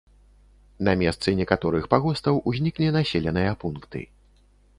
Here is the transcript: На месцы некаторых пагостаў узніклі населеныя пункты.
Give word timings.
На 0.87 0.95
месцы 1.01 1.29
некаторых 1.41 1.85
пагостаў 1.93 2.41
узніклі 2.53 2.87
населеныя 2.97 3.51
пункты. 3.67 4.05